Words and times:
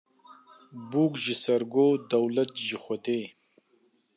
Bûk 0.89 1.13
ji 1.23 1.35
sêrgo 1.43 1.87
dewlet 2.09 2.51
ji 2.67 2.77
Xwedê 2.83 3.21